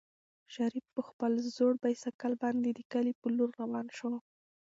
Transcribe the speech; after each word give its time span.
شریف 0.55 0.85
په 0.95 1.01
خپل 1.07 1.31
زوړ 1.55 1.73
بایسکل 1.83 2.33
باندې 2.43 2.69
د 2.73 2.79
کلي 2.91 3.13
په 3.21 3.27
لور 3.35 3.49
روان 3.61 3.87
شو. 3.97 4.11